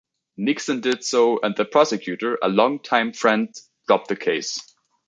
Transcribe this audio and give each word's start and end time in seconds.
Nixon 0.35 0.81
did 0.81 1.03
so, 1.03 1.39
and 1.41 1.55
the 1.55 1.63
prosecutor, 1.63 2.39
a 2.41 2.49
long-time 2.49 3.13
friend, 3.13 3.53
dropped 3.85 4.07
the 4.07 4.15
case. 4.15 4.57